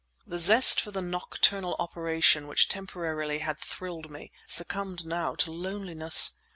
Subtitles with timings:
[0.25, 6.39] The zest for the nocturnal operation which temporarily had thrilled me succumbed now to loneliness.